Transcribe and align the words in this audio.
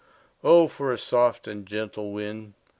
"O 0.43 0.67
for 0.67 0.91
a 0.91 0.97
soft 0.97 1.47
and 1.47 1.63
gentle 1.63 2.11
wind!" 2.11 2.55